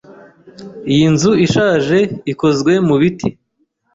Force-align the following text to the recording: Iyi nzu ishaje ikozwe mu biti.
Iyi 0.91 1.05
nzu 1.13 1.31
ishaje 1.45 1.99
ikozwe 2.31 2.73
mu 2.87 2.95
biti. 3.01 3.29